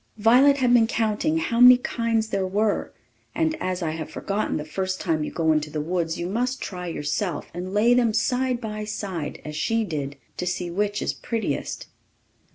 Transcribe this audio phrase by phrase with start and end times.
[0.17, 2.91] Violet had been counting how many kinds there were;
[3.35, 6.59] and as I have forgotten, the first time you go into the woods you must
[6.59, 11.13] try yourself, and lay them side by side, as she did, to see which is
[11.13, 11.85] prettiest.